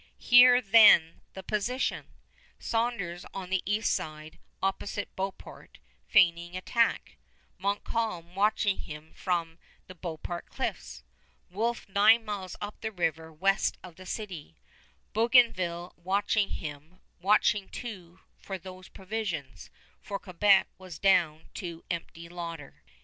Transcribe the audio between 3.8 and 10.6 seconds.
side, opposite Beauport, feigning attack; Montcalm watching him from the Beauport